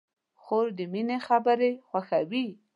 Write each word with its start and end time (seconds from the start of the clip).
خور 0.41 0.65
د 0.77 0.79
مینې 0.91 1.17
خبرې 1.27 1.71
خوښوي. 1.87 2.45